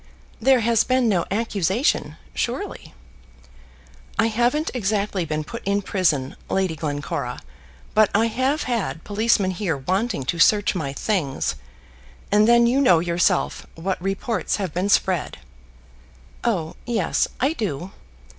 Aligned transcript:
"There 0.39 0.61
has 0.61 0.83
been 0.83 1.07
no 1.07 1.27
accusation, 1.29 2.17
surely?" 2.33 2.95
"I 4.17 4.29
haven't 4.29 4.71
exactly 4.73 5.25
been 5.25 5.43
put 5.43 5.63
in 5.63 5.83
prison, 5.83 6.35
Lady 6.49 6.75
Glencora, 6.75 7.39
but 7.93 8.09
I 8.15 8.25
have 8.25 8.63
had 8.63 9.03
policemen 9.03 9.51
here 9.51 9.77
wanting 9.77 10.23
to 10.25 10.39
search 10.39 10.73
my 10.73 10.91
things; 10.91 11.53
and 12.31 12.47
then 12.47 12.65
you 12.65 12.81
know 12.81 12.97
yourself 12.97 13.67
what 13.75 14.01
reports 14.01 14.55
have 14.55 14.73
been 14.73 14.89
spread." 14.89 15.37
"Oh, 16.43 16.75
yes; 16.87 17.27
I 17.39 17.53
do. 17.53 17.91